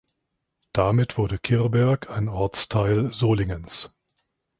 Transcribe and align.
Damit 0.73 1.19
wurde 1.19 1.37
Kirberg 1.37 2.09
ein 2.09 2.27
Ortsteil 2.27 3.13
Solingens. 3.13 3.93